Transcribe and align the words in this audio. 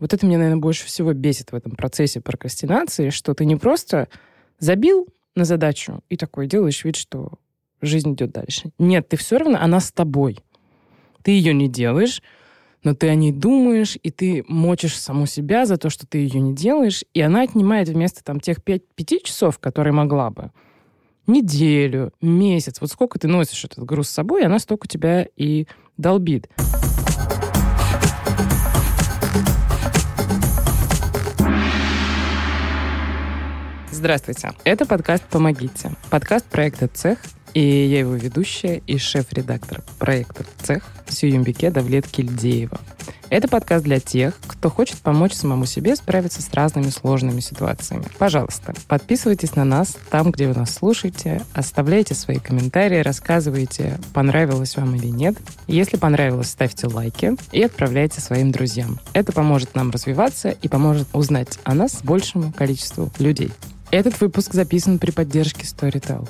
Вот 0.00 0.12
это 0.12 0.26
меня, 0.26 0.38
наверное, 0.38 0.60
больше 0.60 0.84
всего 0.86 1.12
бесит 1.12 1.52
в 1.52 1.54
этом 1.54 1.72
процессе 1.72 2.20
прокрастинации, 2.20 3.10
что 3.10 3.34
ты 3.34 3.44
не 3.44 3.56
просто 3.56 4.08
забил 4.58 5.08
на 5.34 5.44
задачу 5.44 6.00
и 6.08 6.16
такой 6.16 6.46
делаешь 6.46 6.84
вид, 6.84 6.96
что 6.96 7.32
жизнь 7.80 8.14
идет 8.14 8.32
дальше. 8.32 8.70
Нет, 8.78 9.08
ты 9.08 9.16
все 9.16 9.38
равно, 9.38 9.58
она 9.60 9.80
с 9.80 9.92
тобой. 9.92 10.38
Ты 11.22 11.32
ее 11.32 11.52
не 11.54 11.68
делаешь, 11.68 12.22
но 12.82 12.94
ты 12.94 13.08
о 13.08 13.14
ней 13.14 13.32
думаешь, 13.32 13.98
и 14.02 14.10
ты 14.10 14.44
мочишь 14.46 14.98
саму 14.98 15.26
себя 15.26 15.66
за 15.66 15.76
то, 15.76 15.90
что 15.90 16.06
ты 16.06 16.18
ее 16.18 16.40
не 16.40 16.54
делаешь, 16.54 17.04
и 17.14 17.20
она 17.20 17.42
отнимает 17.42 17.88
вместо 17.88 18.22
там 18.22 18.40
тех 18.40 18.62
пять, 18.62 18.86
пяти 18.94 19.20
часов, 19.22 19.58
которые 19.58 19.92
могла 19.92 20.30
бы, 20.30 20.52
неделю, 21.26 22.12
месяц. 22.20 22.80
Вот 22.80 22.90
сколько 22.90 23.18
ты 23.18 23.28
носишь 23.28 23.64
этот 23.64 23.84
груз 23.84 24.08
с 24.08 24.12
собой, 24.12 24.44
она 24.44 24.58
столько 24.58 24.86
тебя 24.86 25.26
и 25.36 25.66
долбит. 25.96 26.48
Здравствуйте. 33.96 34.52
Это 34.64 34.84
подкаст 34.84 35.24
«Помогите». 35.30 35.90
Подкаст 36.10 36.44
проекта 36.44 36.86
«Цех» 36.86 37.18
И 37.54 37.86
я 37.86 38.00
его 38.00 38.14
ведущая 38.14 38.82
и 38.86 38.98
шеф-редактор 38.98 39.82
проекта 39.98 40.44
«Цех» 40.62 40.84
Сююмбике 41.08 41.70
Давлет 41.70 42.06
Кильдеева. 42.06 42.78
Это 43.30 43.48
подкаст 43.48 43.82
для 43.84 43.98
тех, 43.98 44.34
кто 44.46 44.68
хочет 44.68 44.98
помочь 44.98 45.32
самому 45.32 45.64
себе 45.64 45.96
справиться 45.96 46.42
с 46.42 46.52
разными 46.52 46.90
сложными 46.90 47.40
ситуациями. 47.40 48.04
Пожалуйста, 48.18 48.74
подписывайтесь 48.86 49.56
на 49.56 49.64
нас 49.64 49.96
там, 50.10 50.30
где 50.30 50.46
вы 50.46 50.54
нас 50.54 50.74
слушаете, 50.74 51.42
оставляйте 51.54 52.14
свои 52.14 52.38
комментарии, 52.38 52.98
рассказывайте, 52.98 53.98
понравилось 54.12 54.76
вам 54.76 54.94
или 54.94 55.06
нет. 55.06 55.38
Если 55.66 55.96
понравилось, 55.96 56.50
ставьте 56.50 56.86
лайки 56.88 57.34
и 57.52 57.62
отправляйте 57.62 58.20
своим 58.20 58.52
друзьям. 58.52 59.00
Это 59.14 59.32
поможет 59.32 59.74
нам 59.74 59.90
развиваться 59.90 60.50
и 60.50 60.68
поможет 60.68 61.08
узнать 61.14 61.58
о 61.64 61.72
нас 61.72 62.02
большему 62.02 62.52
количеству 62.52 63.10
людей. 63.18 63.50
Этот 63.92 64.20
выпуск 64.20 64.52
записан 64.52 64.98
при 64.98 65.12
поддержке 65.12 65.62
Storytel. 65.62 66.28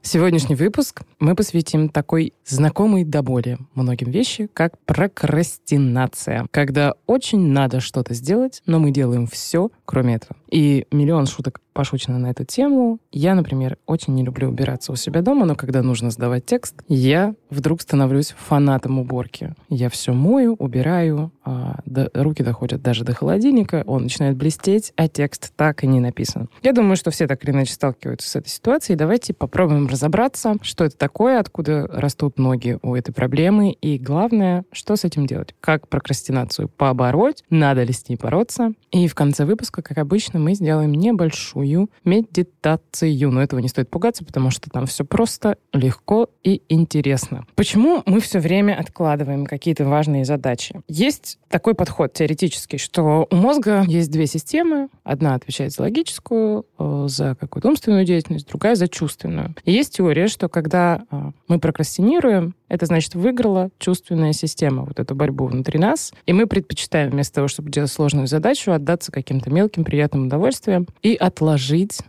Сегодняшний 0.00 0.54
выпуск 0.54 1.02
мы 1.18 1.34
посвятим 1.34 1.88
такой 1.88 2.34
знакомой 2.46 3.04
до 3.04 3.22
боли 3.22 3.58
многим 3.74 4.12
вещи, 4.12 4.48
как 4.52 4.78
прокрастинация. 4.84 6.46
Когда 6.52 6.94
очень 7.06 7.48
надо 7.48 7.80
что-то 7.80 8.14
сделать, 8.14 8.62
но 8.64 8.78
мы 8.78 8.92
делаем 8.92 9.26
все, 9.26 9.70
кроме 9.84 10.16
этого. 10.16 10.36
И 10.50 10.86
миллион 10.92 11.26
шуток 11.26 11.60
пошучено 11.74 12.18
на 12.18 12.28
эту 12.28 12.44
тему. 12.44 12.98
Я, 13.12 13.34
например, 13.34 13.76
очень 13.86 14.14
не 14.14 14.24
люблю 14.24 14.48
убираться 14.48 14.92
у 14.92 14.96
себя 14.96 15.20
дома, 15.20 15.44
но 15.44 15.56
когда 15.56 15.82
нужно 15.82 16.10
сдавать 16.10 16.46
текст, 16.46 16.76
я 16.88 17.34
вдруг 17.50 17.82
становлюсь 17.82 18.34
фанатом 18.38 18.98
уборки. 18.98 19.54
Я 19.68 19.90
все 19.90 20.12
мою, 20.12 20.54
убираю, 20.54 21.32
а, 21.44 21.80
до, 21.84 22.10
руки 22.14 22.42
доходят 22.42 22.80
даже 22.80 23.04
до 23.04 23.12
холодильника, 23.12 23.82
он 23.86 24.04
начинает 24.04 24.36
блестеть, 24.36 24.92
а 24.96 25.08
текст 25.08 25.52
так 25.56 25.84
и 25.84 25.86
не 25.86 26.00
написан. 26.00 26.48
Я 26.62 26.72
думаю, 26.72 26.96
что 26.96 27.10
все 27.10 27.26
так 27.26 27.44
или 27.44 27.50
иначе 27.50 27.74
сталкиваются 27.74 28.28
с 28.28 28.36
этой 28.36 28.48
ситуацией. 28.48 28.96
Давайте 28.96 29.34
попробуем 29.34 29.88
разобраться, 29.88 30.54
что 30.62 30.84
это 30.84 30.96
такое, 30.96 31.40
откуда 31.40 31.86
растут 31.88 32.38
ноги 32.38 32.78
у 32.82 32.94
этой 32.94 33.12
проблемы, 33.12 33.72
и 33.72 33.98
главное, 33.98 34.64
что 34.72 34.96
с 34.96 35.04
этим 35.04 35.26
делать. 35.26 35.54
Как 35.60 35.88
прокрастинацию 35.88 36.68
побороть, 36.68 37.42
надо 37.50 37.82
ли 37.82 37.92
с 37.92 38.08
ней 38.08 38.16
бороться. 38.16 38.72
И 38.92 39.08
в 39.08 39.14
конце 39.14 39.44
выпуска, 39.44 39.82
как 39.82 39.98
обычно, 39.98 40.38
мы 40.38 40.54
сделаем 40.54 40.92
небольшую 40.92 41.63
медитацию. 42.04 43.30
Но 43.30 43.42
этого 43.42 43.60
не 43.60 43.68
стоит 43.68 43.88
пугаться, 43.88 44.24
потому 44.24 44.50
что 44.50 44.70
там 44.70 44.86
все 44.86 45.04
просто, 45.04 45.56
легко 45.72 46.28
и 46.42 46.62
интересно. 46.68 47.46
Почему 47.54 48.02
мы 48.06 48.20
все 48.20 48.38
время 48.38 48.78
откладываем 48.78 49.46
какие-то 49.46 49.84
важные 49.84 50.24
задачи? 50.24 50.80
Есть 50.88 51.38
такой 51.48 51.74
подход 51.74 52.12
теоретический, 52.12 52.78
что 52.78 53.26
у 53.30 53.36
мозга 53.36 53.84
есть 53.86 54.10
две 54.10 54.26
системы. 54.26 54.88
Одна 55.04 55.34
отвечает 55.34 55.72
за 55.72 55.82
логическую, 55.82 56.66
э, 56.78 57.06
за 57.08 57.36
какую-то 57.36 57.68
умственную 57.68 58.04
деятельность, 58.04 58.48
другая 58.48 58.74
за 58.74 58.88
чувственную. 58.88 59.54
И 59.64 59.72
есть 59.72 59.96
теория, 59.96 60.28
что 60.28 60.48
когда 60.48 61.02
э, 61.10 61.30
мы 61.48 61.58
прокрастинируем, 61.58 62.54
это 62.68 62.86
значит 62.86 63.14
выиграла 63.14 63.70
чувственная 63.78 64.32
система, 64.32 64.84
вот 64.84 64.98
эту 64.98 65.14
борьбу 65.14 65.46
внутри 65.46 65.78
нас. 65.78 66.12
И 66.26 66.32
мы 66.32 66.46
предпочитаем 66.46 67.10
вместо 67.10 67.36
того, 67.36 67.48
чтобы 67.48 67.70
делать 67.70 67.90
сложную 67.90 68.26
задачу, 68.26 68.72
отдаться 68.72 69.12
каким-то 69.12 69.50
мелким 69.50 69.84
приятным 69.84 70.26
удовольствиям 70.26 70.88
и 71.02 71.14
отложить 71.14 71.53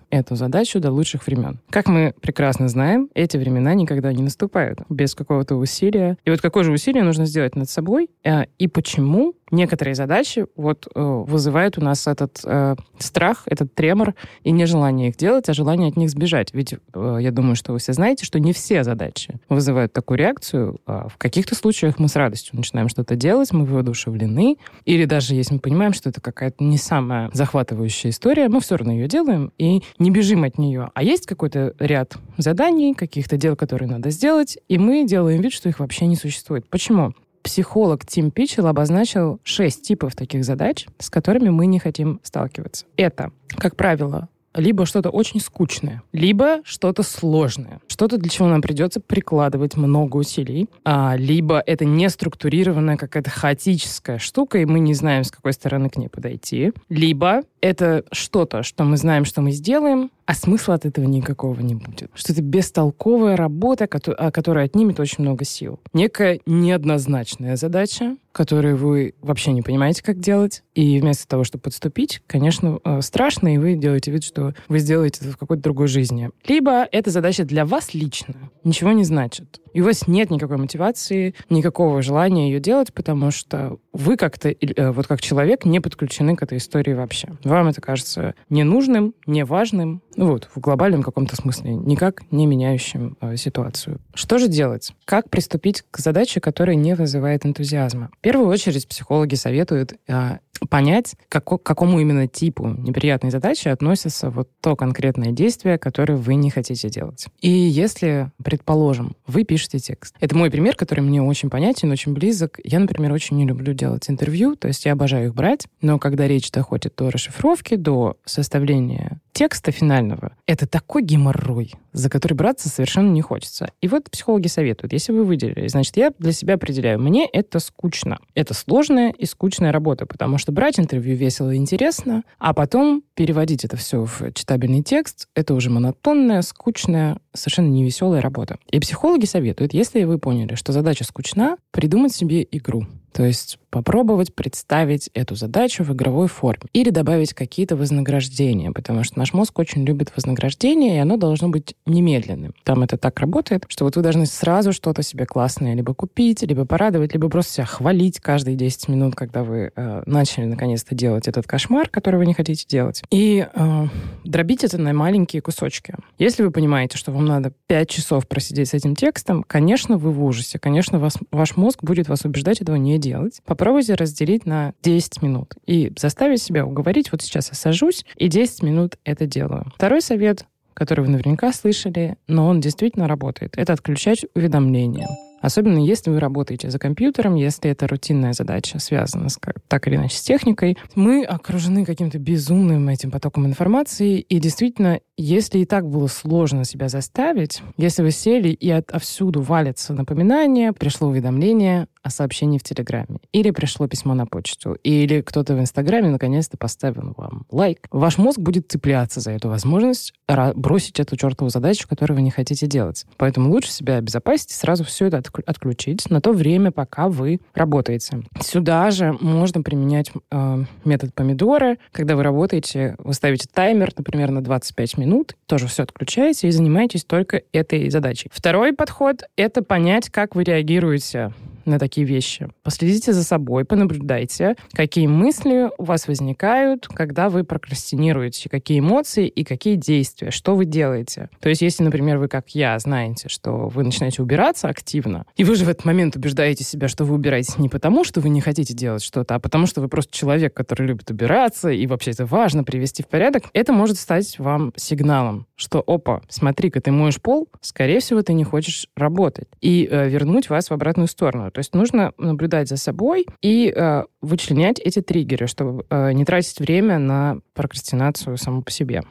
эту 0.10 0.36
задачу 0.36 0.80
до 0.80 0.92
лучших 0.92 1.26
времен. 1.28 1.60
Как 1.70 1.88
мы 1.88 2.14
прекрасно 2.22 2.68
знаем, 2.68 3.10
эти 3.14 3.38
времена 3.38 3.74
никогда 3.74 4.12
не 4.14 4.24
наступают 4.24 4.80
без 4.90 5.16
какого-то 5.16 5.56
усилия. 5.56 6.18
И 6.26 6.30
вот 6.30 6.42
какое 6.42 6.64
же 6.64 6.72
усилие 6.72 7.04
нужно 7.04 7.26
сделать 7.26 7.56
над 7.56 7.70
собой 7.70 8.10
э, 8.24 8.46
и 8.58 8.68
почему 8.68 9.34
некоторые 9.52 9.96
задачи 9.96 10.46
вот 10.56 10.88
э, 10.94 11.00
вызывают 11.02 11.78
у 11.78 11.82
нас 11.82 12.08
этот 12.08 12.40
э, 12.44 12.76
страх, 12.98 13.44
этот 13.46 13.74
тремор 13.74 14.16
и 14.44 14.52
нежелание 14.52 15.10
их 15.10 15.18
делать, 15.18 15.50
а 15.50 15.54
желание 15.54 15.90
от 15.90 15.98
них 15.98 16.10
сбежать. 16.10 16.54
Ведь 16.54 16.74
э, 16.74 17.18
я 17.22 17.32
думаю, 17.32 17.56
что 17.56 17.74
вы 17.74 17.80
все 17.80 17.94
знаете, 17.94 18.26
что 18.26 18.40
не 18.40 18.54
все 18.54 18.84
задачи 18.84 19.36
вызывают 19.50 19.94
такую 19.94 20.18
реакцию. 20.18 20.80
А 20.86 21.08
в 21.08 21.18
каких-то 21.18 21.56
случаях 21.56 22.00
мы 22.00 22.08
с 22.08 22.16
радостью 22.16 22.56
начинаем 22.56 22.90
что-то 22.90 23.16
делать, 23.16 23.52
мы 23.52 23.66
воодушевлены. 23.66 24.58
Или 24.86 25.06
даже 25.06 25.36
если 25.36 25.56
мы 25.56 25.60
понимаем, 25.60 25.94
что 25.94 26.10
это 26.10 26.22
какая-то 26.22 26.64
не 26.64 26.78
самая 26.78 27.30
захватывающая 27.34 28.12
история, 28.12 28.50
мы 28.50 28.62
все 28.62 28.78
равно 28.78 28.94
ее 28.94 29.08
делаем 29.08 29.52
и 29.58 29.84
не 30.00 30.12
бежим 30.12 30.44
от 30.44 30.58
нее. 30.58 30.90
А 30.94 31.04
есть 31.04 31.26
какой-то 31.26 31.74
ряд 31.80 32.16
заданий, 32.38 32.94
каких-то 32.94 33.38
дел, 33.38 33.56
которые 33.56 33.90
надо 33.90 34.10
сделать, 34.10 34.58
и 34.68 34.78
мы 34.78 35.06
делаем 35.06 35.42
вид, 35.42 35.54
что 35.54 35.70
их 35.70 35.80
вообще 35.80 36.08
не 36.08 36.16
существует. 36.16 36.68
Почему? 36.70 37.14
Психолог 37.46 38.08
Тим 38.08 38.32
Питчелл 38.32 38.66
обозначил 38.66 39.40
шесть 39.44 39.84
типов 39.84 40.16
таких 40.16 40.44
задач, 40.44 40.88
с 40.98 41.12
которыми 41.12 41.50
мы 41.50 41.68
не 41.68 41.78
хотим 41.78 42.20
сталкиваться. 42.24 42.88
Это, 42.98 43.32
как 43.60 43.76
правило, 43.76 44.30
либо 44.56 44.88
что-то 44.88 45.12
очень 45.12 45.40
скучное, 45.40 46.02
либо 46.12 46.62
что-то 46.64 47.04
сложное, 47.04 47.82
что-то, 47.88 48.18
для 48.18 48.30
чего 48.30 48.48
нам 48.48 48.64
придется 48.64 49.00
прикладывать 49.00 49.76
много 49.76 50.18
усилий, 50.18 50.70
а, 50.84 51.16
либо 51.18 51.60
это 51.60 51.86
неструктурированная 51.86 52.98
какая-то 52.98 53.30
хаотическая 53.30 54.18
штука, 54.18 54.58
и 54.58 54.66
мы 54.66 54.80
не 54.80 54.96
знаем, 54.96 55.24
с 55.24 55.30
какой 55.30 55.54
стороны 55.54 55.90
к 55.90 55.98
ней 55.98 56.10
подойти, 56.10 56.74
либо 56.90 57.42
это 57.66 58.04
что-то, 58.12 58.62
что 58.62 58.84
мы 58.84 58.96
знаем, 58.96 59.26
что 59.26 59.42
мы 59.42 59.52
сделаем, 59.52 60.12
а 60.28 60.36
смысла 60.36 60.76
от 60.76 60.86
этого 60.86 61.06
никакого 61.06 61.60
не 61.62 61.74
будет. 61.74 62.12
Что 62.14 62.32
это 62.32 62.44
бестолковая 62.44 63.36
работа, 63.36 63.90
а, 64.18 64.32
которая 64.32 64.66
отнимет 64.66 65.00
очень 65.00 65.24
много 65.24 65.46
сил. 65.46 65.80
Некая 65.92 66.40
неоднозначная 66.46 67.56
задача, 67.56 68.18
которую 68.32 68.78
вы 68.78 69.16
вообще 69.22 69.52
не 69.52 69.64
понимаете, 69.64 70.04
как 70.04 70.20
делать. 70.20 70.62
И 70.76 71.00
вместо 71.00 71.28
того, 71.28 71.44
чтобы 71.44 71.64
подступить, 71.64 72.22
конечно, 72.28 72.80
э, 72.84 73.02
страшно, 73.02 73.56
и 73.56 73.58
вы 73.58 73.76
делаете 73.76 74.12
вид, 74.12 74.24
что 74.24 74.54
вы 74.68 74.78
сделаете 74.78 75.22
это 75.22 75.32
в 75.34 75.38
какой-то 75.38 75.64
другой 75.64 75.88
жизни. 75.88 76.30
Либо 76.46 76.88
эта 76.92 77.10
задача 77.10 77.46
для 77.46 77.66
вас 77.66 77.96
лично 77.96 78.36
ничего 78.64 78.92
не 78.92 79.04
значит. 79.06 79.60
И 79.76 79.82
у 79.82 79.84
вас 79.84 80.08
нет 80.08 80.30
никакой 80.30 80.56
мотивации, 80.56 81.36
никакого 81.50 82.02
желания 82.02 82.50
ее 82.50 82.62
делать, 82.62 82.94
потому 82.94 83.30
что 83.30 83.78
вы 83.92 84.16
как-то, 84.16 84.48
э, 84.48 84.92
вот 84.92 85.06
как 85.06 85.20
человек, 85.20 85.66
не 85.66 85.82
подключены 85.82 86.38
к 86.38 86.44
этой 86.44 86.60
истории 86.60 86.94
вообще. 86.94 87.28
Вам 87.44 87.68
это 87.68 87.82
кажется 87.82 88.36
ненужным, 88.50 89.14
неважным, 89.28 90.02
ну 90.16 90.28
вот, 90.28 90.48
в 90.56 90.62
глобальном 90.62 91.04
каком-то 91.04 91.36
смысле, 91.36 91.74
никак 91.74 92.22
не 92.32 92.46
меняющим 92.46 93.18
э, 93.20 93.36
ситуацию. 93.36 94.00
Что 94.14 94.38
же 94.38 94.48
делать? 94.48 94.94
Как 95.04 95.30
приступить 95.30 95.84
к 95.92 96.00
задаче, 96.00 96.40
которая 96.40 96.78
не 96.78 96.96
вызывает 96.96 97.46
энтузиазма? 97.46 98.12
В 98.18 98.22
первую 98.22 98.48
очередь 98.48 98.88
психологи 98.88 99.36
советуют 99.36 99.96
э, 100.08 100.38
понять, 100.70 101.16
к 101.30 101.42
какому 101.42 102.00
именно 102.00 102.28
типу 102.28 102.68
неприятной 102.68 103.32
задачи 103.32 103.68
относится 103.68 104.30
вот 104.30 104.50
то 104.62 104.76
конкретное 104.76 105.32
действие, 105.32 105.78
которое 105.78 106.16
вы 106.16 106.36
не 106.36 106.50
хотите 106.50 106.90
делать. 106.90 107.28
И 107.42 107.50
если, 107.50 108.32
предположим, 108.44 109.16
вы 109.28 109.44
пишете 109.44 109.80
текст. 109.80 110.16
Это 110.20 110.36
мой 110.36 110.50
пример, 110.50 110.76
который 110.76 111.02
мне 111.02 111.22
очень 111.22 111.50
понятен, 111.50 111.92
очень 111.92 112.14
близок. 112.14 112.60
Я, 112.64 112.80
например, 112.80 113.12
очень 113.12 113.38
не 113.38 113.46
люблю 113.46 113.74
делать 113.74 114.10
интервью, 114.10 114.56
то 114.56 114.68
есть 114.68 114.86
я 114.86 114.94
обожаю 114.94 115.28
их 115.28 115.36
брать, 115.36 115.68
но 115.82 116.00
когда 116.00 116.28
речь 116.28 116.52
доходит 116.52 116.94
до 116.98 117.12
расшифровки, 117.12 117.76
до 117.76 118.18
составления 118.26 119.20
текста 119.36 119.72
финального, 119.72 120.32
это 120.48 120.66
такой 120.66 121.04
геморрой, 121.04 121.74
за 121.92 122.10
который 122.10 122.36
браться 122.36 122.70
совершенно 122.70 123.12
не 123.12 123.22
хочется. 123.22 123.70
И 123.82 123.90
вот 123.90 124.10
психологи 124.10 124.48
советуют, 124.48 124.94
если 124.94 125.12
вы 125.12 125.26
выделили, 125.26 125.68
значит, 125.68 125.98
я 125.98 126.14
для 126.18 126.32
себя 126.32 126.54
определяю, 126.54 127.00
мне 127.02 127.28
это 127.28 127.60
скучно. 127.60 128.18
Это 128.34 128.54
сложная 128.54 129.12
и 129.12 129.26
скучная 129.26 129.74
работа, 129.74 130.06
потому 130.06 130.38
что 130.38 130.54
брать 130.54 130.80
интервью 130.80 131.18
весело 131.18 131.54
и 131.54 131.58
интересно, 131.58 132.24
а 132.40 132.54
потом 132.54 133.04
переводить 133.14 133.66
это 133.66 133.76
все 133.76 134.06
в 134.06 134.32
читабельный 134.32 134.82
текст, 134.82 135.28
это 135.36 135.54
уже 135.54 135.70
монотонная, 135.70 136.42
скучная, 136.42 137.18
совершенно 137.34 137.68
невеселая 137.68 138.22
работа. 138.22 138.58
И 138.72 138.80
психологи 138.80 139.26
советуют, 139.26 139.74
если 139.74 140.06
вы 140.06 140.18
поняли, 140.18 140.56
что 140.56 140.72
задача 140.72 141.04
скучна, 141.04 141.58
придумать 141.72 142.16
себе 142.16 142.48
игру. 142.52 142.88
То 143.12 143.24
есть 143.24 143.60
попробовать 143.76 144.34
представить 144.34 145.10
эту 145.14 145.36
задачу 145.36 145.84
в 145.84 145.92
игровой 145.92 146.30
форме 146.30 146.70
или 146.72 146.92
добавить 146.92 147.34
какие-то 147.34 147.76
вознаграждения, 147.76 148.72
потому 148.72 149.04
что 149.04 149.20
наш 149.20 149.34
мозг 149.34 149.60
очень 149.60 149.84
любит 149.84 150.14
вознаграждение, 150.16 150.96
и 150.96 151.00
оно 151.00 151.18
должно 151.18 151.50
быть 151.50 151.76
немедленным. 151.86 152.54
Там 152.64 152.84
это 152.84 152.96
так 152.96 153.20
работает, 153.20 153.66
что 153.68 153.84
вот 153.84 153.98
вы 153.98 154.02
должны 154.02 154.28
сразу 154.28 154.72
что-то 154.72 155.04
себе 155.04 155.26
классное 155.26 155.74
либо 155.74 155.94
купить, 155.94 156.42
либо 156.42 156.64
порадовать, 156.64 157.12
либо 157.12 157.28
просто 157.28 157.52
себя 157.52 157.66
хвалить 157.66 158.22
каждые 158.22 158.56
10 158.56 158.88
минут, 158.88 159.14
когда 159.14 159.44
вы 159.44 159.74
э, 159.76 160.04
начали 160.06 160.46
наконец-то 160.46 160.96
делать 160.96 161.28
этот 161.28 161.46
кошмар, 161.46 161.90
который 161.90 162.16
вы 162.16 162.26
не 162.28 162.34
хотите 162.34 162.66
делать. 162.70 163.04
И 163.12 163.46
э, 163.54 163.88
дробить 164.24 164.64
это 164.64 164.78
на 164.78 164.94
маленькие 164.94 165.42
кусочки. 165.42 165.96
Если 166.18 166.44
вы 166.44 166.52
понимаете, 166.52 166.98
что 166.98 167.12
вам 167.12 167.26
надо 167.26 167.52
5 167.68 167.90
часов 167.90 168.26
просидеть 168.26 168.70
с 168.70 168.74
этим 168.74 168.96
текстом, 168.96 169.44
конечно, 169.46 169.98
вы 169.98 170.14
в 170.14 170.24
ужасе. 170.24 170.60
Конечно, 170.60 170.98
вас, 170.98 171.18
ваш 171.32 171.58
мозг 171.58 171.84
будет 171.84 172.08
вас 172.08 172.24
убеждать 172.24 172.62
этого 172.62 172.78
не 172.78 172.98
делать. 173.00 173.42
Разделить 173.74 174.46
на 174.46 174.74
10 174.84 175.22
минут 175.22 175.56
и 175.66 175.92
заставить 175.98 176.42
себя 176.42 176.66
уговорить, 176.66 177.12
вот 177.12 177.22
сейчас 177.22 177.50
я 177.50 177.56
сажусь 177.56 178.06
и 178.16 178.28
10 178.28 178.64
минут 178.64 178.98
это 179.04 179.26
делаю. 179.26 179.72
Второй 179.76 180.02
совет 180.02 180.46
который 180.76 181.06
вы 181.06 181.10
наверняка 181.10 181.54
слышали, 181.54 182.18
но 182.28 182.48
он 182.48 182.60
действительно 182.60 183.08
работает. 183.08 183.58
Это 183.58 183.72
отключать 183.72 184.26
уведомления. 184.36 185.08
Особенно 185.46 185.78
если 185.78 186.10
вы 186.10 186.20
работаете 186.20 186.72
за 186.72 186.80
компьютером, 186.80 187.36
если 187.36 187.70
это 187.70 187.88
рутинная 187.88 188.34
задача, 188.34 188.80
связана 188.80 189.30
с, 189.30 189.38
так 189.68 189.88
или 189.88 189.96
иначе 189.96 190.18
с 190.18 190.22
техникой. 190.22 190.76
Мы 190.96 191.24
окружены 191.24 191.86
каким-то 191.86 192.18
безумным 192.18 192.90
этим 192.90 193.12
потоком 193.12 193.46
информации, 193.46 194.20
и 194.22 194.40
действительно, 194.40 195.02
если 195.18 195.60
и 195.60 195.66
так 195.66 195.88
было 195.88 196.08
сложно 196.08 196.66
себя 196.66 196.90
заставить, 196.90 197.62
если 197.78 198.02
вы 198.02 198.10
сели 198.10 198.50
и 198.50 198.72
отовсюду 198.72 199.42
валятся 199.42 199.94
напоминания, 199.94 200.74
пришло 200.74 201.10
уведомление, 201.10 201.88
о 202.06 202.12
сообщении 202.12 202.60
в 202.60 202.64
Телеграме. 202.64 203.18
Или 203.32 203.50
пришло 203.50 203.88
письмо 203.88 204.14
на 204.14 204.28
почту. 204.28 204.78
Или 204.84 205.22
кто-то 205.22 205.56
в 205.56 205.60
Инстаграме 205.60 206.10
наконец-то 206.10 206.56
поставил 206.56 207.16
вам 207.18 207.48
лайк. 207.50 207.88
Ваш 207.90 208.20
мозг 208.20 208.38
будет 208.38 208.72
цепляться 208.72 209.22
за 209.22 209.32
эту 209.32 209.50
возможность 209.50 210.14
бросить 210.56 211.00
эту 211.00 211.18
чертову 211.18 211.50
задачу, 211.50 211.88
которую 211.88 212.18
вы 212.18 212.22
не 212.22 212.30
хотите 212.30 212.68
делать. 212.68 213.06
Поэтому 213.18 213.50
лучше 213.50 213.72
себя 213.72 213.98
обезопасить 213.98 214.52
и 214.52 214.54
сразу 214.54 214.84
все 214.84 215.08
это 215.08 215.24
отключить 215.48 216.08
на 216.12 216.22
то 216.22 216.32
время, 216.32 216.72
пока 216.72 217.10
вы 217.10 217.42
работаете. 217.56 218.22
Сюда 218.40 218.92
же 218.92 219.18
можно 219.20 219.64
применять 219.64 220.12
э, 220.30 220.64
метод 220.84 221.12
помидора. 221.16 221.78
Когда 221.92 222.16
вы 222.16 222.22
работаете, 222.22 222.96
вы 223.00 223.16
ставите 223.16 223.48
таймер, 223.52 223.92
например, 223.98 224.30
на 224.30 224.44
25 224.44 225.00
минут, 225.00 225.36
тоже 225.48 225.66
все 225.66 225.82
отключаете 225.82 226.50
и 226.50 226.52
занимаетесь 226.52 227.04
только 227.04 227.42
этой 227.52 227.90
задачей. 227.90 228.30
Второй 228.32 228.74
подход— 228.74 229.24
это 229.36 229.64
понять, 229.64 230.12
как 230.12 230.36
вы 230.36 230.44
реагируете 230.44 231.34
на 231.66 231.80
такие 231.80 232.06
вещи. 232.06 232.50
Последите 232.64 233.14
за 233.14 233.24
собой, 233.24 233.66
понаблюдайте, 233.66 234.56
какие 234.72 235.08
мысли 235.08 235.70
у 235.78 235.84
вас 235.84 236.08
возникают, 236.08 236.88
когда 236.88 237.30
вы 237.30 237.44
прокрастинируете, 237.44 238.50
какие 238.50 238.80
эмоции 238.80 239.28
и 239.28 239.44
какие 239.44 239.76
действия, 239.76 240.32
что 240.32 240.56
вы 240.56 240.66
делаете. 240.66 241.30
То 241.40 241.50
есть, 241.50 241.62
если, 241.62 241.84
например, 241.84 242.18
вы, 242.18 242.28
как 242.28 242.50
я, 242.50 242.78
знаете, 242.80 243.30
что 243.30 243.68
вы 243.68 243.84
начинаете 243.84 244.22
убираться 244.22 244.68
активно, 244.68 245.26
и 245.36 245.44
вы 245.44 245.56
же 245.56 245.66
в 245.66 245.70
этот 245.70 245.86
момент 245.86 246.16
убеждаете 246.16 246.64
себя, 246.64 246.88
что 246.88 247.06
вы 247.06 247.16
убираетесь 247.16 247.58
не 247.58 247.70
потому, 247.70 248.04
что 248.04 248.22
вы 248.22 248.30
не 248.30 248.42
хотите 248.42 248.74
делать 248.74 249.04
что-то, 249.04 249.36
а 249.36 249.40
потому 249.40 249.66
что 249.66 249.82
вы 249.82 249.88
просто 249.88 250.16
человек, 250.16 250.54
который 250.54 250.88
любит 250.88 251.10
убираться, 251.12 251.70
и 251.70 251.88
вообще 251.88 252.12
это 252.12 252.26
важно 252.26 252.64
привести 252.64 253.04
в 253.04 253.08
порядок, 253.08 253.44
это 253.54 253.74
может 253.74 253.98
стать 253.98 254.38
вам 254.40 254.74
сигналом, 254.76 255.48
что, 255.56 255.84
опа, 255.86 256.22
смотри-ка, 256.30 256.82
ты 256.82 256.92
моешь 256.92 257.22
пол, 257.22 257.50
скорее 257.62 258.00
всего, 258.00 258.22
ты 258.22 258.34
не 258.34 258.44
хочешь 258.44 258.88
работать, 258.96 259.48
и 259.62 259.88
э, 259.90 260.10
вернуть 260.10 260.50
вас 260.50 260.70
в 260.70 260.74
обратную 260.74 261.08
сторону. 261.08 261.46
То 261.56 261.60
есть 261.60 261.74
нужно 261.74 262.12
наблюдать 262.18 262.68
за 262.68 262.76
собой 262.76 263.26
и 263.42 263.74
э, 263.74 264.04
вычленять 264.22 264.78
эти 264.78 265.02
триггеры, 265.02 265.48
чтобы 265.48 265.86
э, 265.90 266.12
не 266.12 266.26
тратить 266.26 266.60
время 266.60 267.00
на 267.00 267.38
прокрастинацию 267.54 268.36
саму 268.38 268.62
по 268.62 268.72
себе. 268.72 269.04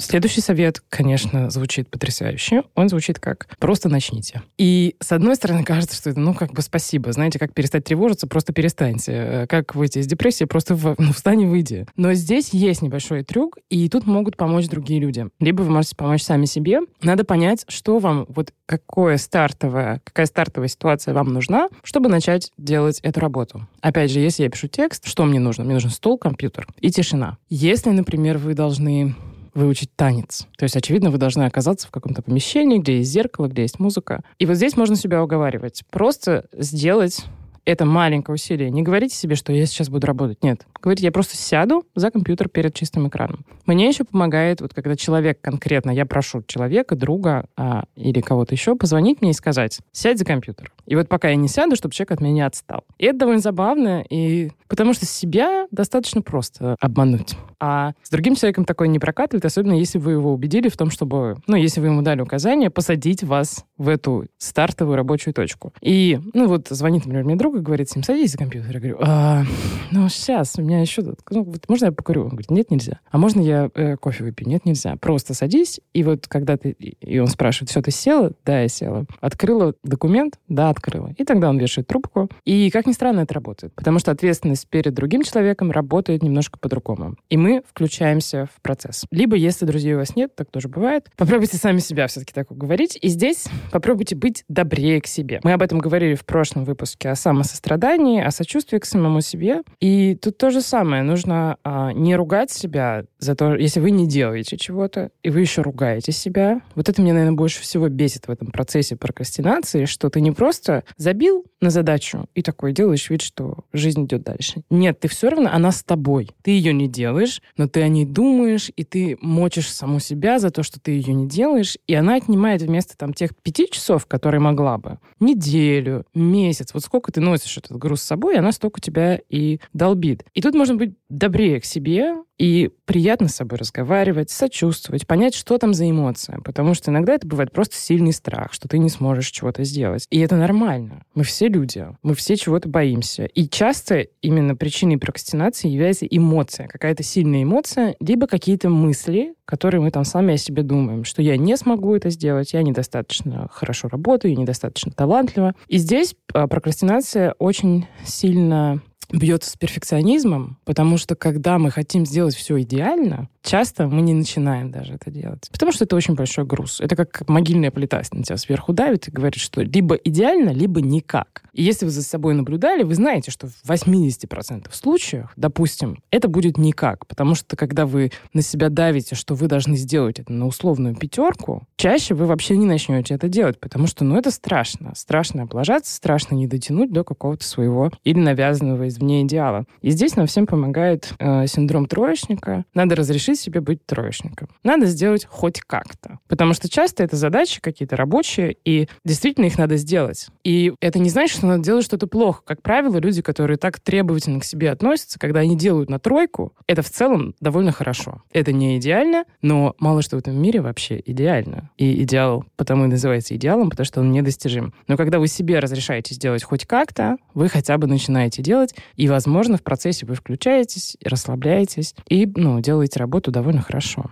Следующий 0.00 0.40
совет, 0.40 0.82
конечно, 0.88 1.50
звучит 1.50 1.88
потрясающе. 1.88 2.62
Он 2.74 2.88
звучит 2.88 3.18
как 3.18 3.48
«просто 3.58 3.88
начните». 3.88 4.42
И, 4.56 4.96
с 5.00 5.12
одной 5.12 5.36
стороны, 5.36 5.64
кажется, 5.64 5.96
что 5.96 6.10
это, 6.10 6.20
ну, 6.20 6.34
как 6.34 6.52
бы 6.52 6.62
спасибо. 6.62 7.12
Знаете, 7.12 7.38
как 7.38 7.52
перестать 7.52 7.84
тревожиться, 7.84 8.26
просто 8.26 8.52
перестаньте. 8.52 9.12
Э, 9.12 9.46
как 9.46 9.74
выйти 9.74 9.98
из 9.98 10.06
депрессии, 10.06 10.44
просто 10.44 10.74
в, 10.74 10.94
ну, 10.98 11.12
встань 11.12 11.42
и 11.42 11.46
выйди. 11.46 11.86
Но 11.96 12.14
здесь 12.14 12.50
есть 12.50 12.82
небольшой 12.82 13.22
трюк, 13.22 13.58
и 13.68 13.88
тут 13.88 14.06
могут 14.06 14.36
помочь 14.36 14.68
другие 14.68 15.00
люди. 15.00 15.26
Либо 15.38 15.62
вы 15.62 15.70
можете 15.70 15.96
помочь 15.96 16.22
сами 16.22 16.46
себе. 16.46 16.80
Надо 17.02 17.24
понять, 17.24 17.64
что 17.68 17.98
вам, 17.98 18.26
вот 18.28 18.52
какое 18.66 19.16
стартовое, 19.18 20.00
какая 20.04 20.26
стартовая 20.26 20.68
ситуация 20.68 21.12
вам 21.12 21.32
нужна, 21.32 21.68
чтобы 21.82 22.08
начать 22.08 22.52
делать 22.56 23.00
эту 23.00 23.20
работу. 23.20 23.68
Опять 23.80 24.10
же, 24.10 24.20
если 24.20 24.44
я 24.44 24.50
пишу 24.50 24.68
текст, 24.68 25.06
что 25.06 25.24
мне 25.24 25.40
нужно? 25.40 25.64
Мне 25.64 25.74
нужен 25.74 25.90
стол, 25.90 26.18
компьютер 26.18 26.66
и 26.80 26.90
тишина. 26.90 27.38
Если, 27.48 27.90
например, 27.90 28.38
вы 28.38 28.54
должны 28.54 29.14
выучить 29.60 29.94
танец. 29.94 30.46
То 30.56 30.64
есть, 30.64 30.76
очевидно, 30.76 31.10
вы 31.10 31.18
должны 31.18 31.44
оказаться 31.44 31.86
в 31.86 31.90
каком-то 31.90 32.22
помещении, 32.22 32.78
где 32.78 32.98
есть 32.98 33.10
зеркало, 33.10 33.46
где 33.46 33.62
есть 33.62 33.78
музыка. 33.78 34.22
И 34.38 34.46
вот 34.46 34.56
здесь 34.56 34.76
можно 34.76 34.96
себя 34.96 35.22
уговаривать. 35.22 35.84
Просто 35.90 36.46
сделать 36.52 37.24
это 37.64 37.84
маленькое 37.84 38.34
усилие. 38.34 38.70
Не 38.70 38.82
говорите 38.82 39.14
себе, 39.14 39.36
что 39.36 39.52
я 39.52 39.66
сейчас 39.66 39.88
буду 39.88 40.06
работать. 40.06 40.42
Нет. 40.42 40.66
Говорите, 40.80 41.04
я 41.04 41.12
просто 41.12 41.36
сяду 41.36 41.84
за 41.94 42.10
компьютер 42.10 42.48
перед 42.48 42.74
чистым 42.74 43.08
экраном. 43.08 43.44
Мне 43.70 43.86
еще 43.86 44.02
помогает, 44.02 44.60
вот 44.60 44.74
когда 44.74 44.96
человек 44.96 45.40
конкретно, 45.40 45.92
я 45.92 46.04
прошу 46.04 46.42
человека, 46.42 46.96
друга 46.96 47.44
а, 47.56 47.84
или 47.94 48.20
кого-то 48.20 48.52
еще 48.52 48.74
позвонить 48.74 49.22
мне 49.22 49.30
и 49.30 49.32
сказать, 49.32 49.78
сядь 49.92 50.18
за 50.18 50.24
компьютер. 50.24 50.72
И 50.86 50.96
вот 50.96 51.08
пока 51.08 51.28
я 51.28 51.36
не 51.36 51.46
сяду, 51.46 51.76
чтобы 51.76 51.94
человек 51.94 52.10
от 52.10 52.20
меня 52.20 52.32
не 52.32 52.40
отстал. 52.40 52.82
И 52.98 53.06
это 53.06 53.20
довольно 53.20 53.40
забавно, 53.40 54.04
и 54.10 54.50
потому 54.66 54.92
что 54.92 55.06
себя 55.06 55.68
достаточно 55.70 56.20
просто 56.20 56.74
обмануть. 56.80 57.36
А 57.60 57.92
с 58.02 58.10
другим 58.10 58.34
человеком 58.34 58.64
такое 58.64 58.88
не 58.88 58.98
прокатывает, 58.98 59.44
особенно 59.44 59.74
если 59.74 59.98
вы 59.98 60.12
его 60.12 60.32
убедили 60.32 60.68
в 60.68 60.76
том, 60.76 60.90
чтобы, 60.90 61.36
ну, 61.46 61.54
если 61.54 61.80
вы 61.80 61.88
ему 61.88 62.02
дали 62.02 62.22
указание, 62.22 62.70
посадить 62.70 63.22
вас 63.22 63.64
в 63.78 63.88
эту 63.88 64.24
стартовую 64.38 64.96
рабочую 64.96 65.32
точку. 65.32 65.72
И, 65.80 66.18
ну, 66.34 66.48
вот 66.48 66.66
звонит, 66.70 67.04
например, 67.04 67.24
мне 67.24 67.36
друг 67.36 67.54
и 67.54 67.60
говорит, 67.60 67.88
Сим, 67.88 68.02
садись 68.02 68.32
за 68.32 68.38
компьютер. 68.38 68.72
Я 68.72 68.80
говорю, 68.80 68.98
а, 69.00 69.44
ну, 69.92 70.08
сейчас, 70.08 70.54
у 70.58 70.62
меня 70.62 70.80
еще... 70.80 71.02
Ну, 71.02 71.44
вот, 71.44 71.68
можно 71.68 71.86
я 71.86 71.92
покурю? 71.92 72.22
Он 72.22 72.30
говорит, 72.30 72.50
нет, 72.50 72.70
нельзя. 72.70 72.98
А 73.10 73.18
можно 73.18 73.40
э, 73.74 73.96
кофе 73.96 74.24
выпью? 74.24 74.48
Нет, 74.48 74.64
нельзя. 74.64 74.96
Просто 74.96 75.34
садись, 75.34 75.80
и 75.92 76.02
вот 76.02 76.28
когда 76.28 76.56
ты... 76.56 76.70
И 76.70 77.18
он 77.18 77.26
спрашивает, 77.26 77.70
все, 77.70 77.82
ты 77.82 77.90
села? 77.90 78.32
Да, 78.44 78.60
я 78.60 78.68
села. 78.68 79.06
Открыла 79.20 79.74
документ? 79.82 80.38
Да, 80.48 80.70
открыла. 80.70 81.12
И 81.16 81.24
тогда 81.24 81.48
он 81.50 81.58
вешает 81.58 81.86
трубку. 81.86 82.28
И, 82.44 82.70
как 82.70 82.86
ни 82.86 82.92
странно, 82.92 83.20
это 83.20 83.34
работает. 83.34 83.74
Потому 83.74 83.98
что 83.98 84.10
ответственность 84.10 84.68
перед 84.68 84.94
другим 84.94 85.22
человеком 85.22 85.70
работает 85.70 86.22
немножко 86.22 86.58
по-другому. 86.58 87.16
И 87.28 87.36
мы 87.36 87.62
включаемся 87.68 88.48
в 88.54 88.60
процесс. 88.62 89.04
Либо, 89.10 89.36
если 89.36 89.66
друзей 89.66 89.94
у 89.94 89.98
вас 89.98 90.16
нет, 90.16 90.34
так 90.34 90.50
тоже 90.50 90.68
бывает, 90.68 91.10
попробуйте 91.16 91.56
сами 91.56 91.78
себя 91.78 92.06
все-таки 92.06 92.32
так 92.32 92.46
говорить. 92.50 92.98
И 93.00 93.08
здесь 93.08 93.46
попробуйте 93.72 94.16
быть 94.16 94.44
добрее 94.48 95.00
к 95.00 95.06
себе. 95.06 95.40
Мы 95.42 95.52
об 95.52 95.62
этом 95.62 95.78
говорили 95.78 96.14
в 96.14 96.24
прошлом 96.24 96.64
выпуске 96.64 97.10
о 97.10 97.14
самосострадании, 97.14 98.22
о 98.22 98.30
сочувствии 98.30 98.78
к 98.78 98.84
самому 98.84 99.20
себе. 99.20 99.62
И 99.80 100.14
тут 100.14 100.38
то 100.38 100.50
же 100.50 100.60
самое. 100.60 101.02
Нужно 101.02 101.56
а, 101.64 101.92
не 101.92 102.16
ругать 102.16 102.50
себя 102.50 103.04
за 103.18 103.34
то, 103.34 103.49
если 103.56 103.80
вы 103.80 103.90
не 103.90 104.06
делаете 104.06 104.56
чего-то, 104.56 105.10
и 105.22 105.30
вы 105.30 105.40
еще 105.40 105.62
ругаете 105.62 106.12
себя. 106.12 106.62
Вот 106.74 106.88
это 106.88 107.00
меня, 107.00 107.14
наверное, 107.14 107.36
больше 107.36 107.60
всего 107.60 107.88
бесит 107.88 108.28
в 108.28 108.30
этом 108.30 108.50
процессе 108.50 108.96
прокрастинации, 108.96 109.84
что 109.84 110.10
ты 110.10 110.20
не 110.20 110.32
просто 110.32 110.84
забил 110.96 111.44
на 111.60 111.70
задачу 111.70 112.26
и 112.34 112.42
такой 112.42 112.72
делаешь 112.72 113.08
вид, 113.10 113.22
что 113.22 113.64
жизнь 113.72 114.04
идет 114.04 114.22
дальше. 114.22 114.62
Нет, 114.70 115.00
ты 115.00 115.08
все 115.08 115.28
равно, 115.28 115.50
она 115.52 115.72
с 115.72 115.82
тобой. 115.82 116.30
Ты 116.42 116.52
ее 116.52 116.72
не 116.72 116.88
делаешь, 116.88 117.42
но 117.56 117.68
ты 117.68 117.82
о 117.82 117.88
ней 117.88 118.04
думаешь, 118.04 118.70
и 118.76 118.84
ты 118.84 119.18
мочишь 119.20 119.70
саму 119.70 120.00
себя 120.00 120.38
за 120.38 120.50
то, 120.50 120.62
что 120.62 120.80
ты 120.80 120.92
ее 120.92 121.12
не 121.12 121.28
делаешь, 121.28 121.76
и 121.86 121.94
она 121.94 122.16
отнимает 122.16 122.62
вместо 122.62 122.96
там 122.96 123.12
тех 123.12 123.36
пяти 123.36 123.68
часов, 123.70 124.06
которые 124.06 124.40
могла 124.40 124.78
бы, 124.78 124.98
неделю, 125.18 126.04
месяц. 126.14 126.72
Вот 126.72 126.82
сколько 126.82 127.12
ты 127.12 127.20
носишь 127.20 127.58
этот 127.58 127.76
груз 127.76 128.00
с 128.00 128.06
собой, 128.06 128.36
она 128.36 128.52
столько 128.52 128.80
тебя 128.80 129.20
и 129.28 129.60
долбит. 129.72 130.24
И 130.34 130.40
тут 130.40 130.54
можно 130.54 130.76
быть 130.76 130.94
добрее 131.08 131.60
к 131.60 131.64
себе, 131.64 132.14
и 132.38 132.70
приятно 132.90 133.28
с 133.28 133.36
собой 133.36 133.56
разговаривать, 133.56 134.30
сочувствовать, 134.30 135.06
понять, 135.06 135.36
что 135.36 135.58
там 135.58 135.74
за 135.74 135.88
эмоция. 135.88 136.40
Потому 136.40 136.74
что 136.74 136.90
иногда 136.90 137.14
это 137.14 137.24
бывает 137.24 137.52
просто 137.52 137.76
сильный 137.76 138.12
страх, 138.12 138.52
что 138.52 138.66
ты 138.66 138.78
не 138.78 138.88
сможешь 138.88 139.30
чего-то 139.30 139.62
сделать. 139.62 140.08
И 140.10 140.18
это 140.18 140.34
нормально. 140.34 141.04
Мы 141.14 141.22
все 141.22 141.46
люди. 141.46 141.86
Мы 142.02 142.16
все 142.16 142.34
чего-то 142.36 142.68
боимся. 142.68 143.26
И 143.26 143.48
часто 143.48 144.08
именно 144.22 144.56
причиной 144.56 144.98
прокрастинации 144.98 145.68
является 145.68 146.04
эмоция, 146.04 146.66
какая-то 146.66 147.04
сильная 147.04 147.44
эмоция, 147.44 147.94
либо 148.00 148.26
какие-то 148.26 148.70
мысли, 148.70 149.34
которые 149.44 149.80
мы 149.80 149.92
там 149.92 150.04
сами 150.04 150.34
о 150.34 150.36
себе 150.36 150.64
думаем, 150.64 151.04
что 151.04 151.22
я 151.22 151.36
не 151.36 151.56
смогу 151.56 151.94
это 151.94 152.10
сделать, 152.10 152.54
я 152.54 152.62
недостаточно 152.64 153.46
хорошо 153.52 153.86
работаю, 153.86 154.32
я 154.32 154.36
недостаточно 154.36 154.90
талантлива. 154.90 155.54
И 155.68 155.78
здесь 155.78 156.16
а, 156.34 156.48
прокрастинация 156.48 157.36
очень 157.38 157.86
сильно 158.04 158.82
бьется 159.12 159.50
с 159.50 159.56
перфекционизмом, 159.56 160.58
потому 160.64 160.96
что 160.98 161.14
когда 161.14 161.58
мы 161.58 161.70
хотим 161.70 162.06
сделать 162.06 162.34
все 162.34 162.60
идеально, 162.62 163.28
часто 163.42 163.86
мы 163.86 164.02
не 164.02 164.14
начинаем 164.14 164.70
даже 164.70 164.94
это 164.94 165.10
делать. 165.10 165.48
Потому 165.50 165.72
что 165.72 165.84
это 165.84 165.96
очень 165.96 166.14
большой 166.14 166.44
груз. 166.44 166.80
Это 166.80 166.96
как 166.96 167.28
могильная 167.28 167.70
плита 167.70 168.00
на 168.12 168.22
тебя 168.22 168.36
сверху 168.36 168.72
давит 168.72 169.08
и 169.08 169.10
говорит, 169.10 169.40
что 169.40 169.62
либо 169.62 169.94
идеально, 169.94 170.50
либо 170.50 170.80
никак. 170.80 171.42
И 171.52 171.62
если 171.62 171.84
вы 171.84 171.90
за 171.90 172.02
собой 172.02 172.34
наблюдали, 172.34 172.82
вы 172.82 172.94
знаете, 172.94 173.30
что 173.30 173.48
в 173.48 173.64
80% 173.68 174.68
случаев, 174.72 175.32
допустим, 175.36 176.02
это 176.10 176.28
будет 176.28 176.56
никак. 176.56 177.06
Потому 177.06 177.34
что 177.34 177.56
когда 177.56 177.86
вы 177.86 178.12
на 178.32 178.42
себя 178.42 178.68
давите, 178.68 179.14
что 179.14 179.34
вы 179.34 179.48
должны 179.48 179.76
сделать 179.76 180.18
это 180.20 180.32
на 180.32 180.46
условную 180.46 180.94
пятерку, 180.94 181.66
чаще 181.76 182.14
вы 182.14 182.26
вообще 182.26 182.56
не 182.56 182.66
начнете 182.66 183.14
это 183.14 183.28
делать, 183.28 183.58
потому 183.58 183.86
что, 183.86 184.04
ну, 184.04 184.16
это 184.16 184.30
страшно. 184.30 184.92
Страшно 184.94 185.42
облажаться, 185.42 185.94
страшно 185.94 186.34
не 186.34 186.46
дотянуть 186.46 186.92
до 186.92 187.04
какого-то 187.04 187.44
своего 187.44 187.90
или 188.04 188.18
навязанного 188.18 188.88
извне 188.88 189.22
идеала. 189.22 189.64
И 189.82 189.90
здесь 189.90 190.16
нам 190.16 190.26
всем 190.26 190.46
помогает 190.46 191.12
э, 191.18 191.46
синдром 191.46 191.86
троечника. 191.86 192.64
Надо 192.74 192.96
разрешить 192.96 193.29
себе 193.34 193.60
быть 193.60 193.84
троечником. 193.84 194.48
Надо 194.62 194.86
сделать 194.86 195.24
хоть 195.24 195.60
как-то. 195.60 196.18
Потому 196.28 196.54
что 196.54 196.68
часто 196.68 197.02
это 197.02 197.16
задачи 197.16 197.60
какие-то 197.60 197.96
рабочие, 197.96 198.56
и 198.64 198.88
действительно 199.04 199.46
их 199.46 199.58
надо 199.58 199.76
сделать. 199.76 200.28
И 200.44 200.72
это 200.80 200.98
не 200.98 201.10
значит, 201.10 201.38
что 201.38 201.46
надо 201.46 201.64
делать 201.64 201.84
что-то 201.84 202.06
плохо. 202.06 202.42
Как 202.44 202.62
правило, 202.62 202.96
люди, 202.98 203.22
которые 203.22 203.56
так 203.56 203.80
требовательно 203.80 204.40
к 204.40 204.44
себе 204.44 204.70
относятся, 204.70 205.18
когда 205.18 205.40
они 205.40 205.56
делают 205.56 205.90
на 205.90 205.98
тройку, 205.98 206.54
это 206.66 206.82
в 206.82 206.90
целом 206.90 207.34
довольно 207.40 207.72
хорошо. 207.72 208.22
Это 208.32 208.52
не 208.52 208.78
идеально, 208.78 209.24
но 209.42 209.74
мало 209.78 210.02
что 210.02 210.16
в 210.16 210.20
этом 210.20 210.40
мире 210.40 210.60
вообще 210.60 211.02
идеально. 211.04 211.70
И 211.76 212.02
идеал 212.02 212.44
потому 212.56 212.84
и 212.84 212.88
называется 212.88 213.34
идеалом, 213.36 213.70
потому 213.70 213.84
что 213.84 214.00
он 214.00 214.12
недостижим. 214.12 214.72
Но 214.88 214.96
когда 214.96 215.18
вы 215.18 215.28
себе 215.28 215.58
разрешаете 215.58 216.14
сделать 216.14 216.42
хоть 216.42 216.66
как-то, 216.66 217.16
вы 217.34 217.48
хотя 217.48 217.78
бы 217.78 217.86
начинаете 217.86 218.42
делать, 218.42 218.74
и, 218.96 219.08
возможно, 219.08 219.56
в 219.56 219.62
процессе 219.62 220.06
вы 220.06 220.14
включаетесь, 220.14 220.96
расслабляетесь 221.04 221.94
и 222.08 222.30
ну, 222.36 222.60
делаете 222.60 222.98
работу 222.98 223.19
довольно 223.28 223.60
хорошо. 223.60 224.06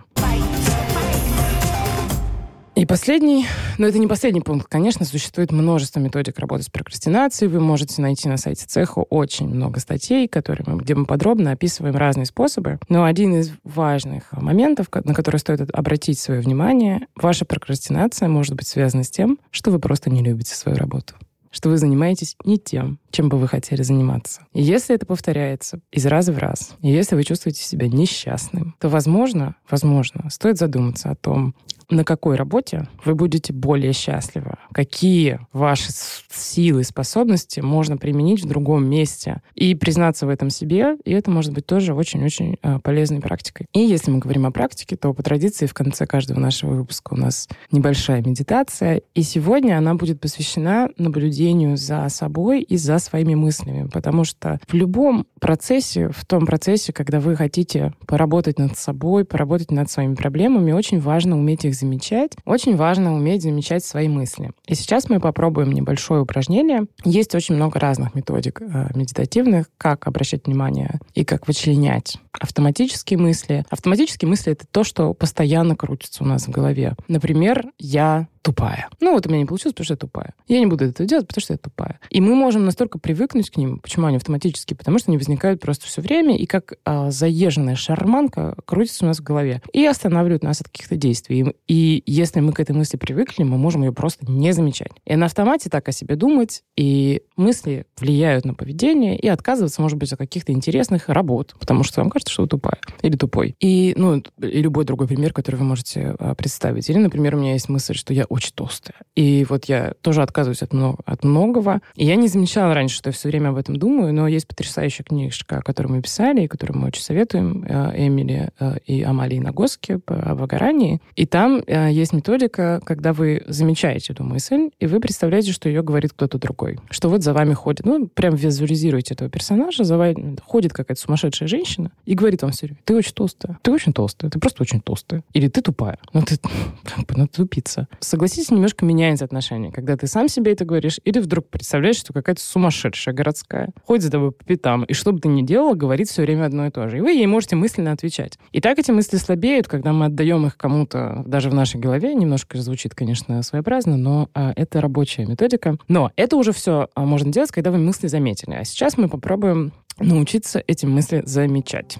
И 2.79 2.85
последний, 2.85 3.45
но 3.77 3.87
это 3.87 3.99
не 3.99 4.07
последний 4.07 4.39
пункт, 4.39 4.69
конечно, 4.69 5.05
существует 5.05 5.51
множество 5.51 5.99
методик 5.99 6.39
работы 6.39 6.63
с 6.63 6.69
прокрастинацией. 6.69 7.51
Вы 7.51 7.59
можете 7.59 8.01
найти 8.01 8.29
на 8.29 8.37
сайте 8.37 8.65
цеха 8.65 8.99
очень 8.99 9.49
много 9.49 9.81
статей, 9.81 10.29
которые 10.29 10.63
мы, 10.65 10.81
где 10.81 10.95
мы 10.95 11.05
подробно 11.05 11.51
описываем 11.51 11.97
разные 11.97 12.25
способы. 12.25 12.79
Но 12.87 13.03
один 13.03 13.35
из 13.35 13.51
важных 13.65 14.31
моментов, 14.31 14.87
на 15.03 15.13
который 15.13 15.41
стоит 15.41 15.69
обратить 15.73 16.19
свое 16.19 16.39
внимание, 16.39 17.01
ваша 17.17 17.43
прокрастинация 17.43 18.29
может 18.29 18.55
быть 18.55 18.69
связана 18.69 19.03
с 19.03 19.09
тем, 19.09 19.39
что 19.51 19.71
вы 19.71 19.79
просто 19.79 20.09
не 20.09 20.23
любите 20.23 20.55
свою 20.55 20.77
работу 20.77 21.15
что 21.51 21.69
вы 21.69 21.77
занимаетесь 21.77 22.35
не 22.43 22.57
тем, 22.57 22.99
чем 23.11 23.29
бы 23.29 23.37
вы 23.37 23.47
хотели 23.47 23.81
заниматься. 23.81 24.41
И 24.53 24.61
если 24.61 24.95
это 24.95 25.05
повторяется 25.05 25.79
из 25.91 26.05
раза 26.05 26.31
в 26.31 26.37
раз, 26.37 26.75
и 26.81 26.89
если 26.89 27.15
вы 27.15 27.23
чувствуете 27.23 27.61
себя 27.61 27.87
несчастным, 27.87 28.75
то, 28.79 28.89
возможно, 28.89 29.55
возможно, 29.69 30.29
стоит 30.29 30.57
задуматься 30.57 31.09
о 31.09 31.15
том, 31.15 31.55
на 31.89 32.03
какой 32.03 32.35
работе 32.35 32.87
вы 33.03 33.15
будете 33.15 33.51
более 33.53 33.93
счастливы, 33.93 34.55
какие 34.71 35.39
ваши 35.53 35.89
силы, 36.31 36.83
способности 36.83 37.59
можно 37.59 37.97
применить 37.97 38.43
в 38.43 38.47
другом 38.47 38.87
месте? 38.87 39.41
И 39.55 39.75
признаться 39.75 40.25
в 40.25 40.29
этом 40.29 40.49
себе, 40.49 40.97
и 41.03 41.11
это 41.11 41.31
может 41.31 41.53
быть 41.53 41.65
тоже 41.65 41.93
очень-очень 41.93 42.57
э, 42.61 42.79
полезной 42.79 43.21
практикой. 43.21 43.65
И 43.73 43.79
если 43.79 44.11
мы 44.11 44.19
говорим 44.19 44.45
о 44.45 44.51
практике, 44.51 44.95
то 44.95 45.13
по 45.13 45.23
традиции 45.23 45.65
в 45.65 45.73
конце 45.73 46.05
каждого 46.05 46.39
нашего 46.39 46.73
выпуска 46.75 47.13
у 47.13 47.17
нас 47.17 47.47
небольшая 47.71 48.21
медитация, 48.21 49.01
и 49.15 49.23
сегодня 49.23 49.77
она 49.77 49.95
будет 49.95 50.21
посвящена 50.21 50.89
наблюдению 50.97 51.77
за 51.77 52.07
собой 52.09 52.61
и 52.61 52.77
за 52.77 52.99
своими 52.99 53.35
мыслями, 53.35 53.87
потому 53.87 54.23
что 54.23 54.59
в 54.67 54.73
любом 54.73 55.25
процессе, 55.39 56.09
в 56.09 56.25
том 56.25 56.45
процессе, 56.45 56.93
когда 56.93 57.19
вы 57.19 57.35
хотите 57.35 57.93
поработать 58.05 58.59
над 58.59 58.77
собой, 58.77 59.25
поработать 59.25 59.71
над 59.71 59.89
своими 59.89 60.15
проблемами, 60.15 60.71
очень 60.71 60.99
важно 60.99 61.37
уметь 61.37 61.65
их 61.65 61.75
замечать. 61.79 62.33
Очень 62.45 62.75
важно 62.75 63.15
уметь 63.15 63.41
замечать 63.41 63.83
свои 63.83 64.07
мысли. 64.07 64.51
И 64.67 64.75
сейчас 64.75 65.09
мы 65.09 65.19
попробуем 65.19 65.71
небольшое 65.71 66.21
упражнение. 66.21 66.85
Есть 67.03 67.33
очень 67.35 67.55
много 67.55 67.79
разных 67.79 68.15
методик 68.15 68.61
э, 68.61 68.89
медитативных, 68.95 69.69
как 69.77 70.07
обращать 70.07 70.45
внимание 70.45 70.99
и 71.15 71.23
как 71.23 71.47
вычленять 71.47 72.17
автоматические 72.39 73.19
мысли. 73.19 73.65
Автоматические 73.69 74.29
мысли— 74.29 74.51
это 74.53 74.65
то, 74.69 74.83
что 74.83 75.13
постоянно 75.13 75.75
крутится 75.75 76.23
у 76.23 76.27
нас 76.27 76.47
в 76.47 76.51
голове. 76.51 76.95
Например, 77.07 77.65
я 77.77 78.27
тупая. 78.41 78.89
Ну, 78.99 79.13
вот 79.13 79.25
у 79.25 79.29
меня 79.29 79.39
не 79.39 79.45
получилось, 79.45 79.73
потому 79.73 79.85
что 79.85 79.93
я 79.93 79.97
тупая. 79.97 80.33
Я 80.47 80.59
не 80.59 80.65
буду 80.65 80.85
этого 80.85 81.07
делать, 81.07 81.27
потому 81.27 81.41
что 81.41 81.53
я 81.53 81.57
тупая. 81.57 81.99
И 82.09 82.21
мы 82.21 82.35
можем 82.35 82.65
настолько 82.65 82.99
привыкнуть 82.99 83.49
к 83.49 83.57
ним. 83.57 83.79
Почему 83.79 84.07
они 84.07 84.17
автоматические? 84.17 84.77
Потому 84.77 84.99
что 84.99 85.11
они 85.11 85.17
возникают 85.17 85.61
просто 85.61 85.87
все 85.87 86.01
время, 86.01 86.37
и 86.37 86.45
как 86.45 86.73
а, 86.85 87.11
заезженная 87.11 87.75
шарманка 87.75 88.55
крутится 88.65 89.05
у 89.05 89.07
нас 89.07 89.19
в 89.19 89.23
голове. 89.23 89.61
И 89.73 89.85
останавливают 89.85 90.43
нас 90.43 90.61
от 90.61 90.69
каких-то 90.69 90.95
действий. 90.95 91.55
И 91.67 92.03
если 92.05 92.39
мы 92.39 92.53
к 92.53 92.59
этой 92.59 92.75
мысли 92.75 92.97
привыкли, 92.97 93.43
мы 93.43 93.57
можем 93.57 93.83
ее 93.83 93.93
просто 93.93 94.29
не 94.31 94.51
замечать. 94.51 94.91
И 95.05 95.15
на 95.15 95.25
автомате 95.25 95.69
так 95.69 95.87
о 95.87 95.91
себе 95.91 96.15
думать, 96.15 96.63
и 96.75 97.21
мысли 97.35 97.85
влияют 97.99 98.45
на 98.45 98.53
поведение, 98.53 99.17
и 99.17 99.27
отказываться, 99.27 99.81
может 99.81 99.97
быть, 99.97 100.11
от 100.13 100.19
каких-то 100.19 100.51
интересных 100.51 101.09
работ, 101.09 101.55
потому 101.59 101.83
что 101.83 102.01
вам 102.01 102.09
кажется, 102.09 102.31
что 102.31 102.43
вы 102.43 102.47
тупая 102.47 102.79
или 103.01 103.15
тупой. 103.15 103.55
И, 103.59 103.93
ну, 103.97 104.23
и 104.41 104.61
любой 104.61 104.85
другой 104.85 105.07
пример, 105.07 105.33
который 105.33 105.57
вы 105.57 105.65
можете 105.65 106.15
а, 106.19 106.35
представить. 106.35 106.89
Или, 106.89 106.97
например, 106.97 107.35
у 107.35 107.39
меня 107.39 107.53
есть 107.53 107.69
мысль, 107.69 107.93
что 107.93 108.13
я 108.13 108.25
очень 108.29 108.53
толстая. 108.53 108.95
И 109.15 109.45
вот 109.49 109.65
я 109.65 109.93
тоже 110.01 110.21
отказываюсь 110.21 110.61
от, 110.61 110.73
много, 110.73 110.99
от 111.05 111.23
многого. 111.23 111.81
И 111.95 112.05
я 112.05 112.15
не 112.15 112.27
замечала 112.27 112.73
раньше, 112.73 112.95
что 112.95 113.09
я 113.09 113.13
все 113.13 113.27
время 113.29 113.49
об 113.49 113.57
этом 113.57 113.75
думаю, 113.75 114.13
но 114.13 114.27
есть 114.27 114.47
потрясающая 114.47 115.03
книжка, 115.03 115.61
которую 115.61 115.95
мы 115.95 116.01
писали, 116.01 116.43
и 116.43 116.47
которую 116.47 116.79
мы 116.79 116.87
очень 116.87 117.01
советуем, 117.01 117.65
э, 117.67 118.07
Эмили 118.07 118.51
э, 118.59 118.77
и 118.85 119.03
Амалии 119.03 119.39
Нагоски 119.39 119.99
о 120.05 120.35
выгорании. 120.35 121.01
И 121.15 121.25
там 121.25 121.61
э, 121.65 121.91
есть 121.91 122.13
методика, 122.13 122.81
когда 122.85 123.13
вы 123.13 123.43
замечаете 123.47 124.13
эту 124.13 124.23
мысль, 124.23 124.69
и 124.79 124.85
вы 124.85 124.99
представляете, 124.99 125.51
что 125.51 125.67
ее 125.67 125.83
говорит 125.83 126.13
кто-то 126.13 126.37
другой. 126.37 126.79
Что 126.89 127.09
вот 127.09 127.23
за 127.23 127.33
вами 127.33 127.53
ходит, 127.53 127.85
ну, 127.85 128.07
прям 128.07 128.35
визуализируете 128.35 129.15
этого 129.15 129.29
персонажа, 129.29 129.83
за 129.83 129.97
вами 129.97 130.37
ходит 130.43 130.73
какая-то 130.73 131.01
сумасшедшая 131.01 131.47
женщина 131.47 131.91
и 132.05 132.13
говорит 132.13 132.41
вам 132.41 132.51
все 132.51 132.67
время, 132.67 132.79
ты 132.85 132.95
очень 132.95 133.13
толстая, 133.13 133.59
ты 133.61 133.71
очень 133.71 133.93
толстая, 133.93 134.29
ты 134.29 134.39
просто 134.39 134.63
очень 134.63 134.81
толстая. 134.81 135.23
Или 135.33 135.47
ты 135.47 135.61
тупая. 135.61 135.97
Ну, 136.13 136.21
ты, 136.21 136.37
ну, 137.15 137.27
тупица 137.27 137.87
согласитесь, 138.19 138.51
немножко 138.51 138.83
меняется 138.83 139.23
отношение, 139.23 139.71
когда 139.71 139.95
ты 139.95 140.05
сам 140.05 140.27
себе 140.27 140.51
это 140.51 140.65
говоришь, 140.65 140.99
или 141.05 141.19
вдруг 141.19 141.47
представляешь, 141.47 141.95
что 141.95 142.11
какая-то 142.11 142.41
сумасшедшая 142.41 143.15
городская 143.15 143.69
ходит 143.85 144.03
за 144.03 144.11
тобой 144.11 144.31
по 144.33 144.43
пятам, 144.43 144.83
и 144.83 144.93
что 144.93 145.13
бы 145.13 145.19
ты 145.21 145.29
ни 145.29 145.41
делала, 145.41 145.73
говорит 145.73 146.09
все 146.09 146.23
время 146.23 146.45
одно 146.45 146.67
и 146.67 146.69
то 146.69 146.89
же. 146.89 146.97
И 146.97 147.01
вы 147.01 147.13
ей 147.13 147.27
можете 147.27 147.55
мысленно 147.55 147.93
отвечать. 147.93 148.37
И 148.51 148.59
так 148.59 148.77
эти 148.77 148.91
мысли 148.91 149.15
слабеют, 149.15 149.69
когда 149.69 149.93
мы 149.93 150.07
отдаем 150.07 150.45
их 150.45 150.57
кому-то, 150.57 151.23
даже 151.25 151.49
в 151.49 151.53
нашей 151.53 151.79
голове, 151.79 152.13
немножко 152.13 152.57
звучит, 152.57 152.93
конечно, 152.93 153.41
своеобразно, 153.41 153.95
но 153.95 154.29
а, 154.33 154.51
это 154.53 154.81
рабочая 154.81 155.25
методика. 155.25 155.77
Но 155.87 156.11
это 156.17 156.35
уже 156.35 156.51
все 156.51 156.89
а, 156.95 157.05
можно 157.05 157.31
делать, 157.31 157.51
когда 157.51 157.71
вы 157.71 157.77
мысли 157.77 158.07
заметили. 158.07 158.55
А 158.55 158.65
сейчас 158.65 158.97
мы 158.97 159.07
попробуем 159.07 159.71
научиться 159.97 160.61
эти 160.67 160.85
мысли 160.85 161.23
замечать. 161.25 161.99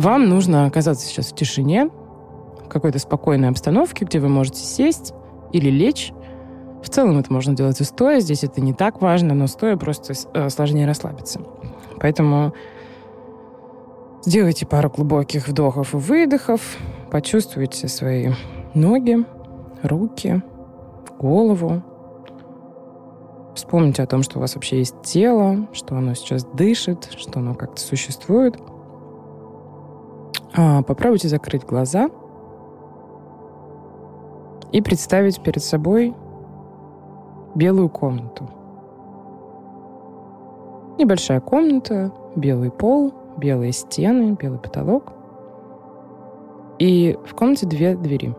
Вам 0.00 0.30
нужно 0.30 0.64
оказаться 0.64 1.06
сейчас 1.06 1.30
в 1.30 1.34
тишине, 1.34 1.90
в 2.64 2.68
какой-то 2.70 2.98
спокойной 2.98 3.50
обстановке, 3.50 4.06
где 4.06 4.18
вы 4.18 4.30
можете 4.30 4.60
сесть 4.60 5.12
или 5.52 5.68
лечь. 5.68 6.14
В 6.82 6.88
целом 6.88 7.18
это 7.18 7.30
можно 7.30 7.54
делать 7.54 7.78
и 7.82 7.84
стоя. 7.84 8.20
Здесь 8.20 8.42
это 8.42 8.62
не 8.62 8.72
так 8.72 9.02
важно, 9.02 9.34
но 9.34 9.46
стоя 9.46 9.76
просто 9.76 10.14
э, 10.32 10.48
сложнее 10.48 10.86
расслабиться. 10.86 11.42
Поэтому 12.00 12.54
сделайте 14.24 14.64
пару 14.64 14.88
глубоких 14.88 15.46
вдохов 15.46 15.92
и 15.92 15.98
выдохов. 15.98 16.78
Почувствуйте 17.10 17.86
свои 17.86 18.30
ноги, 18.72 19.18
руки, 19.82 20.40
голову. 21.18 21.82
Вспомните 23.54 24.02
о 24.02 24.06
том, 24.06 24.22
что 24.22 24.38
у 24.38 24.40
вас 24.40 24.54
вообще 24.54 24.78
есть 24.78 25.02
тело, 25.02 25.68
что 25.74 25.94
оно 25.94 26.14
сейчас 26.14 26.46
дышит, 26.46 27.10
что 27.18 27.40
оно 27.40 27.54
как-то 27.54 27.82
существует– 27.82 28.56
а, 30.54 30.82
попробуйте 30.82 31.28
закрыть 31.28 31.64
глаза 31.64 32.10
и 34.72 34.82
представить 34.82 35.42
перед 35.42 35.62
собой 35.62 36.14
белую 37.54 37.88
комнату. 37.88 38.48
Небольшая 40.98 41.40
комната, 41.40 42.12
белый 42.36 42.70
пол, 42.70 43.14
белые 43.36 43.72
стены, 43.72 44.36
белый 44.40 44.58
потолок. 44.58 45.12
И 46.78 47.18
в 47.24 47.34
комнате 47.34 47.66
две 47.66 47.96
двери. 47.96 48.34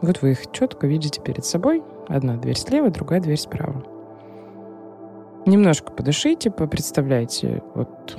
Вот 0.00 0.20
вы 0.20 0.32
их 0.32 0.50
четко 0.50 0.86
видите 0.86 1.20
перед 1.20 1.44
собой. 1.44 1.82
Одна 2.08 2.36
дверь 2.36 2.56
слева, 2.56 2.90
другая 2.90 3.20
дверь 3.20 3.38
справа. 3.38 3.82
Немножко 5.46 5.92
подышите, 5.92 6.50
попредставляйте 6.50 7.62
вот 7.74 8.16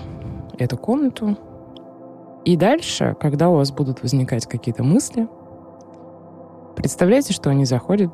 эту 0.58 0.78
комнату, 0.78 1.38
и 2.46 2.58
дальше, 2.58 3.16
когда 3.20 3.50
у 3.50 3.56
вас 3.56 3.72
будут 3.72 4.02
возникать 4.02 4.46
какие-то 4.46 4.84
мысли, 4.84 5.28
представляйте, 6.76 7.34
что 7.34 7.50
они 7.50 7.66
заходят 7.66 8.12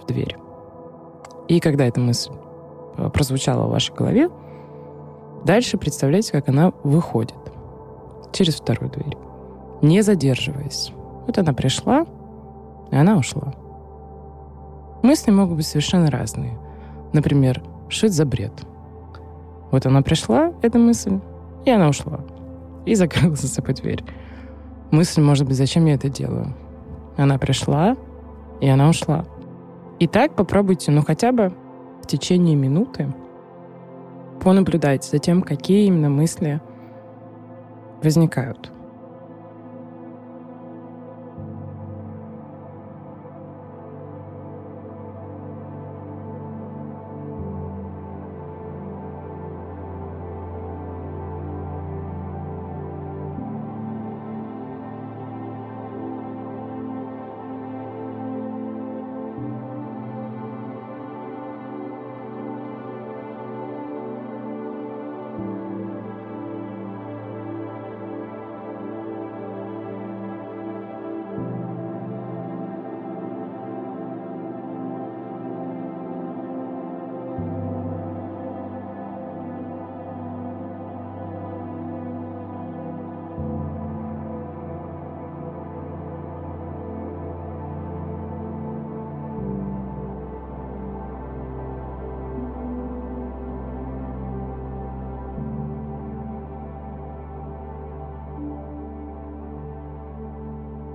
в 0.00 0.06
дверь. 0.06 0.36
И 1.48 1.60
когда 1.60 1.84
эта 1.84 2.00
мысль 2.00 2.32
э, 2.96 3.10
прозвучала 3.10 3.66
в 3.66 3.70
вашей 3.70 3.94
голове, 3.94 4.30
дальше 5.44 5.76
представляете, 5.76 6.32
как 6.32 6.48
она 6.48 6.72
выходит 6.82 7.36
через 8.32 8.54
вторую 8.54 8.90
дверь, 8.90 9.18
не 9.82 10.00
задерживаясь. 10.00 10.92
Вот 11.26 11.36
она 11.36 11.52
пришла, 11.52 12.06
и 12.90 12.96
она 12.96 13.16
ушла. 13.16 13.52
Мысли 15.02 15.30
могут 15.30 15.56
быть 15.56 15.66
совершенно 15.66 16.10
разные. 16.10 16.56
Например, 17.12 17.62
что 17.88 18.06
это 18.06 18.14
за 18.14 18.24
бред? 18.24 18.52
Вот 19.70 19.84
она 19.84 20.00
пришла, 20.00 20.52
эта 20.62 20.78
мысль, 20.78 21.20
и 21.64 21.70
она 21.70 21.88
ушла. 21.88 22.20
И 22.86 22.94
закрыла 22.94 23.36
за 23.36 23.48
собой 23.48 23.74
дверь. 23.74 24.04
Мысль 24.90 25.22
может 25.22 25.46
быть, 25.46 25.56
зачем 25.56 25.86
я 25.86 25.94
это 25.94 26.08
делаю? 26.08 26.54
Она 27.16 27.38
пришла, 27.38 27.96
и 28.60 28.68
она 28.68 28.88
ушла. 28.88 29.24
И 29.98 30.06
так 30.06 30.34
попробуйте, 30.34 30.90
ну 30.90 31.02
хотя 31.02 31.32
бы 31.32 31.52
в 32.02 32.06
течение 32.06 32.56
минуты 32.56 33.12
понаблюдать 34.40 35.04
за 35.04 35.18
тем, 35.18 35.42
какие 35.42 35.86
именно 35.86 36.10
мысли 36.10 36.60
возникают. 38.02 38.72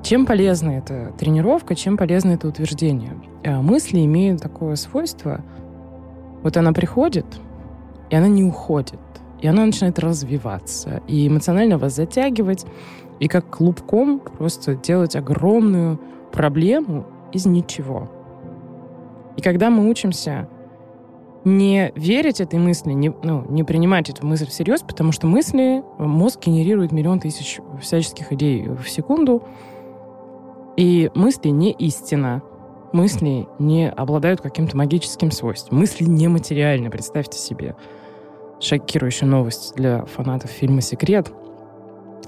Чем 0.08 0.26
полезна 0.26 0.70
эта 0.70 1.12
тренировка, 1.18 1.76
чем 1.76 1.98
полезно 1.98 2.32
это 2.32 2.48
утверждение? 2.48 3.12
Э, 3.44 3.58
мысли 3.58 4.06
имеют 4.06 4.42
такое 4.42 4.78
свойство, 4.78 5.44
вот 6.44 6.56
она 6.56 6.72
приходит, 6.72 7.26
и 8.10 8.16
она 8.16 8.30
не 8.30 8.46
уходит, 8.46 9.02
и 9.42 9.48
она 9.50 9.66
начинает 9.66 10.00
развиваться, 10.00 11.02
и 11.10 11.28
эмоционально 11.28 11.78
вас 11.78 11.94
затягивать, 11.94 12.66
и 13.20 13.28
как 13.28 13.50
клубком 13.50 14.20
просто 14.20 14.76
делать 14.76 15.18
огромную 15.18 16.00
проблему 16.32 17.06
из 17.34 17.46
ничего. 17.46 18.10
И 19.36 19.42
когда 19.42 19.70
мы 19.70 19.90
учимся 19.90 20.48
не 21.44 21.92
верить 21.96 22.40
этой 22.40 22.60
мысли, 22.60 22.94
не, 22.94 23.10
ну, 23.24 23.46
не 23.50 23.66
принимать 23.66 24.10
эту 24.10 24.26
мысль 24.26 24.48
всерьез, 24.48 24.84
потому 24.84 25.12
что 25.12 25.28
мысли, 25.28 25.84
мозг 25.98 26.46
генерирует 26.46 26.94
миллион 26.94 27.20
тысяч 27.20 27.60
всяческих 27.82 28.32
идей 28.32 28.70
в 28.70 28.88
секунду, 28.88 29.44
и 30.78 31.12
мысли 31.16 31.50
не 31.50 31.72
истина. 31.72 32.42
Мысли 32.94 33.48
не 33.60 33.90
обладают 33.90 34.40
каким-то 34.40 34.78
магическим 34.78 35.32
свойством. 35.32 35.80
Мысли 35.80 36.06
нематериальны, 36.06 36.90
представьте 36.90 37.38
себе. 37.38 37.76
Шокирующая 38.62 39.28
новость 39.28 39.76
для 39.76 40.06
фанатов 40.06 40.52
фильма 40.52 40.82
«Секрет». 40.82 41.32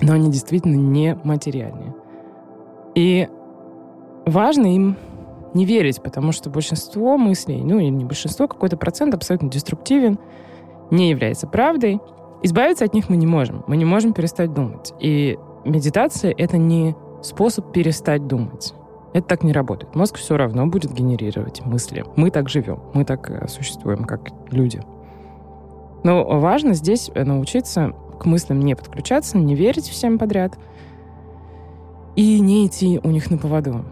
Но 0.02 0.14
они 0.14 0.32
действительно 0.32 0.76
не 0.76 1.18
материальные. 1.24 1.96
И 2.96 3.28
важно 4.26 4.76
им 4.76 4.98
не 5.54 5.66
верить, 5.66 6.02
потому 6.02 6.32
что 6.32 6.50
большинство 6.50 7.18
мыслей, 7.18 7.62
ну 7.64 7.80
или 7.80 7.90
не 7.90 8.06
большинство, 8.06 8.48
какой-то 8.48 8.78
процент 8.78 9.14
абсолютно 9.14 9.50
деструктивен, 9.50 10.20
не 10.92 11.10
является 11.10 11.48
правдой. 11.48 12.00
Избавиться 12.42 12.86
от 12.86 12.94
них 12.94 13.10
мы 13.10 13.18
не 13.18 13.28
можем. 13.28 13.64
Мы 13.68 13.78
не 13.78 13.86
можем 13.86 14.14
перестать 14.14 14.54
думать. 14.54 14.94
И 15.00 15.38
медитация— 15.66 16.34
это 16.38 16.58
не 16.58 16.96
способ 17.22 17.72
перестать 17.72 18.28
думать. 18.28 18.74
Это 19.14 19.28
так 19.28 19.44
не 19.44 19.54
работает. 19.54 19.96
Мозг 19.96 20.18
все 20.18 20.38
равно 20.38 20.68
будет 20.68 20.94
генерировать 20.94 21.66
мысли. 21.66 22.06
Мы 22.16 22.30
так 22.30 22.50
живем, 22.50 22.80
мы 22.94 23.06
так 23.06 23.30
э, 23.30 23.48
существуем, 23.48 24.04
как 24.06 24.30
люди. 24.52 24.82
Но 26.04 26.40
важно 26.40 26.74
здесь 26.74 27.10
э, 27.14 27.24
научиться 27.24 27.94
к 28.20 28.26
мыслям 28.26 28.60
не 28.60 28.76
подключаться, 28.76 29.38
не 29.38 29.56
верить 29.56 29.88
всем 29.88 30.20
подряд 30.20 30.58
и 32.16 32.40
не 32.40 32.68
идти 32.68 33.00
у 33.04 33.10
них 33.10 33.32
на 33.32 33.38
поводу 33.38 33.86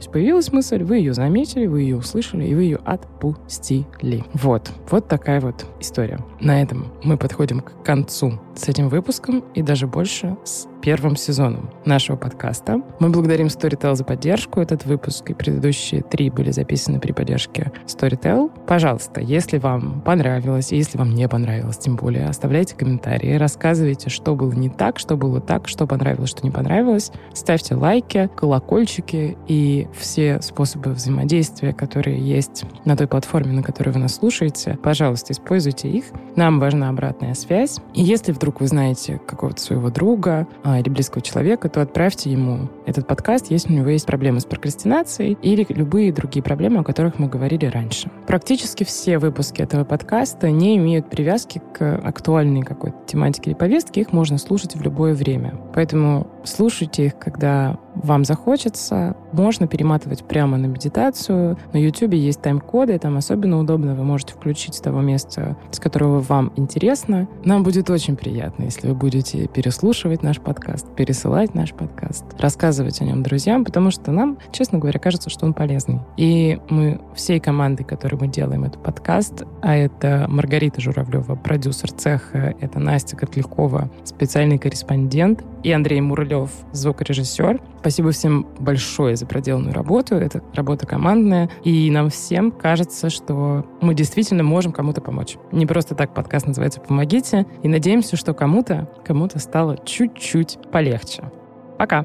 есть 0.00 0.10
появилась 0.10 0.50
мысль, 0.50 0.82
вы 0.82 0.96
ее 0.96 1.12
заметили, 1.12 1.66
вы 1.66 1.82
ее 1.82 1.96
услышали, 1.96 2.46
и 2.46 2.54
вы 2.54 2.62
ее 2.62 2.80
отпустили. 2.84 4.24
Вот. 4.32 4.70
Вот 4.90 5.08
такая 5.08 5.40
вот 5.40 5.66
история. 5.78 6.18
На 6.40 6.62
этом 6.62 6.86
мы 7.04 7.16
подходим 7.16 7.60
к 7.60 7.84
концу 7.84 8.40
с 8.54 8.68
этим 8.68 8.88
выпуском 8.88 9.44
и 9.54 9.62
даже 9.62 9.86
больше 9.86 10.36
с 10.44 10.66
первым 10.80 11.16
сезоном 11.16 11.70
нашего 11.84 12.16
подкаста. 12.16 12.82
Мы 12.98 13.10
благодарим 13.10 13.46
Storytel 13.46 13.94
за 13.94 14.04
поддержку. 14.04 14.60
Этот 14.60 14.84
выпуск 14.84 15.30
и 15.30 15.34
предыдущие 15.34 16.02
три 16.02 16.30
были 16.30 16.50
записаны 16.50 17.00
при 17.00 17.12
поддержке 17.12 17.72
Storytel. 17.86 18.50
Пожалуйста, 18.66 19.20
если 19.20 19.58
вам 19.58 20.00
понравилось, 20.00 20.72
и 20.72 20.76
если 20.76 20.98
вам 20.98 21.14
не 21.14 21.28
понравилось, 21.28 21.78
тем 21.78 21.96
более, 21.96 22.26
оставляйте 22.26 22.74
комментарии, 22.74 23.34
рассказывайте, 23.34 24.10
что 24.10 24.34
было 24.34 24.52
не 24.52 24.68
так, 24.68 24.98
что 24.98 25.16
было 25.16 25.40
так, 25.40 25.68
что 25.68 25.86
понравилось, 25.86 26.30
что 26.30 26.44
не 26.44 26.50
понравилось. 26.50 27.10
Ставьте 27.34 27.74
лайки, 27.74 28.28
колокольчики 28.36 29.36
и 29.46 29.88
все 29.98 30.40
способы 30.42 30.92
взаимодействия, 30.92 31.72
которые 31.72 32.18
есть 32.18 32.64
на 32.84 32.96
той 32.96 33.06
платформе, 33.06 33.52
на 33.52 33.62
которой 33.62 33.90
вы 33.90 34.00
нас 34.00 34.16
слушаете, 34.16 34.78
пожалуйста, 34.82 35.32
используйте 35.32 35.88
их. 35.88 36.06
Нам 36.36 36.60
важна 36.60 36.88
обратная 36.88 37.34
связь. 37.34 37.78
И 37.94 38.02
если 38.02 38.32
вдруг 38.32 38.60
вы 38.60 38.66
знаете 38.66 39.20
какого-то 39.26 39.60
своего 39.60 39.90
друга 39.90 40.46
а, 40.70 40.78
или 40.78 40.88
близкого 40.88 41.20
человека, 41.20 41.68
то 41.68 41.82
отправьте 41.82 42.30
ему 42.30 42.68
этот 42.86 43.06
подкаст, 43.06 43.50
если 43.50 43.72
у 43.72 43.76
него 43.76 43.88
есть 43.88 44.06
проблемы 44.06 44.40
с 44.40 44.44
прокрастинацией 44.44 45.36
или 45.42 45.66
любые 45.68 46.12
другие 46.12 46.42
проблемы, 46.42 46.80
о 46.80 46.84
которых 46.84 47.18
мы 47.18 47.28
говорили 47.28 47.66
раньше. 47.66 48.10
Практически 48.26 48.84
все 48.84 49.18
выпуски 49.18 49.62
этого 49.62 49.84
подкаста 49.84 50.50
не 50.50 50.76
имеют 50.76 51.10
привязки 51.10 51.60
к 51.72 51.96
актуальной 51.96 52.62
какой-то 52.62 52.98
тематике 53.06 53.50
или 53.50 53.56
повестке. 53.56 54.02
Их 54.02 54.12
можно 54.12 54.38
слушать 54.38 54.76
в 54.76 54.82
любое 54.82 55.14
время. 55.14 55.54
Поэтому 55.74 56.28
слушайте 56.44 57.06
их, 57.06 57.18
когда 57.18 57.78
вам 58.02 58.24
захочется. 58.24 59.16
Можно 59.32 59.66
перематывать 59.66 60.24
прямо 60.24 60.56
на 60.56 60.66
медитацию. 60.66 61.58
На 61.72 61.78
YouTube 61.78 62.14
есть 62.14 62.40
тайм-коды, 62.40 62.98
там 62.98 63.16
особенно 63.16 63.58
удобно. 63.58 63.94
Вы 63.94 64.04
можете 64.04 64.34
включить 64.34 64.74
с 64.74 64.80
того 64.80 65.00
места, 65.00 65.56
с 65.70 65.78
которого 65.78 66.20
вам 66.20 66.52
интересно. 66.56 67.28
Нам 67.44 67.62
будет 67.62 67.90
очень 67.90 68.16
приятно, 68.16 68.64
если 68.64 68.88
вы 68.88 68.94
будете 68.94 69.46
переслушивать 69.46 70.22
наш 70.22 70.40
подкаст, 70.40 70.86
пересылать 70.94 71.54
наш 71.54 71.72
подкаст, 71.72 72.24
рассказывать 72.38 73.00
о 73.00 73.04
нем 73.04 73.22
друзьям, 73.22 73.64
потому 73.64 73.90
что 73.90 74.12
нам, 74.12 74.38
честно 74.52 74.78
говоря, 74.78 74.98
кажется, 74.98 75.30
что 75.30 75.46
он 75.46 75.54
полезный. 75.54 76.00
И 76.16 76.58
мы 76.68 77.00
всей 77.14 77.40
командой, 77.40 77.84
которой 77.84 78.16
мы 78.16 78.28
делаем 78.28 78.64
этот 78.64 78.82
подкаст, 78.82 79.44
а 79.62 79.76
это 79.76 80.26
Маргарита 80.28 80.80
Журавлева, 80.80 81.36
продюсер 81.36 81.92
цеха, 81.92 82.54
это 82.60 82.78
Настя 82.78 83.16
Котлякова, 83.16 83.90
специальный 84.04 84.58
корреспондент, 84.58 85.44
и 85.62 85.72
Андрей 85.72 86.00
Мурлев, 86.00 86.50
звукорежиссер. 86.72 87.60
Спасибо 87.80 88.10
всем 88.10 88.46
большое 88.58 89.16
за 89.16 89.24
проделанную 89.24 89.72
работу. 89.72 90.14
Это 90.14 90.42
работа 90.54 90.86
командная. 90.86 91.50
И 91.64 91.90
нам 91.90 92.10
всем 92.10 92.50
кажется, 92.50 93.08
что 93.08 93.64
мы 93.80 93.94
действительно 93.94 94.42
можем 94.42 94.72
кому-то 94.72 95.00
помочь. 95.00 95.36
Не 95.50 95.64
просто 95.64 95.94
так 95.94 96.12
подкаст 96.12 96.46
называется 96.46 96.80
«Помогите». 96.80 97.46
И 97.62 97.68
надеемся, 97.68 98.16
что 98.16 98.34
кому-то, 98.34 98.88
кому-то 99.04 99.38
стало 99.38 99.78
чуть-чуть 99.84 100.58
полегче. 100.70 101.30
Пока! 101.78 102.04